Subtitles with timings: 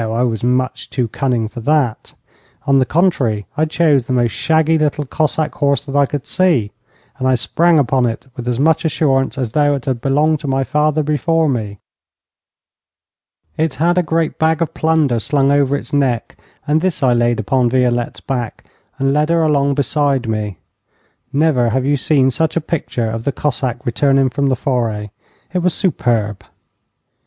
[0.00, 2.14] I was much too cunning for that.
[2.66, 6.70] On the contrary, I chose the most shaggy little Cossack horse that I could see,
[7.18, 10.46] and I sprang upon it with as much assurance as though it had belonged to
[10.48, 11.80] my father before me.
[13.58, 16.34] It had a great bag of plunder slung over its neck,
[16.66, 18.64] and this I laid upon Violette's back,
[18.98, 20.56] and led her along beside me.
[21.30, 25.10] Never have you seen such a picture of the Cossack returning from the foray.
[25.52, 26.42] It was superb.